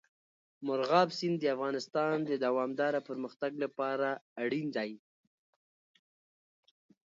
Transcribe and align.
مورغاب 0.65 1.09
سیند 1.17 1.37
د 1.41 1.45
افغانستان 1.55 2.15
د 2.29 2.31
دوامداره 2.45 2.99
پرمختګ 3.09 3.51
لپاره 3.63 4.09
اړین 4.43 4.67
دي. 4.75 4.91